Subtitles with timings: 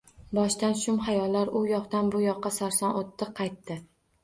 [0.37, 3.81] Boshdan shum xayollar u yoqdan bu yoqqa sarson o’tdi, qaytdi